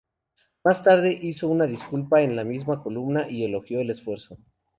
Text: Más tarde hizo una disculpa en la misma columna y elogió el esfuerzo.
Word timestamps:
Más 0.63 0.81
tarde 0.83 1.13
hizo 1.21 1.47
una 1.47 1.67
disculpa 1.67 2.23
en 2.23 2.35
la 2.35 2.43
misma 2.43 2.81
columna 2.81 3.29
y 3.29 3.43
elogió 3.43 3.81
el 3.81 3.91
esfuerzo. 3.91 4.39